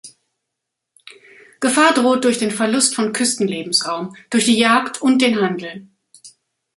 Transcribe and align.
Gefahr 1.59 1.93
droht 1.93 2.23
durch 2.25 2.39
den 2.39 2.49
Verlust 2.49 2.95
von 2.95 3.13
Küsten-Lebensraum, 3.13 4.15
durch 4.31 4.45
die 4.45 4.57
Jagd 4.57 4.99
und 4.99 5.21
den 5.21 5.39
Handel. 5.39 5.89